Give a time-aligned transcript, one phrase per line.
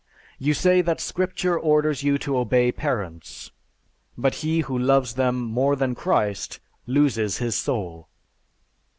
[0.39, 3.51] You say that Scripture orders you to obey parents,
[4.17, 8.09] but he who loves them more than Christ loses his soul."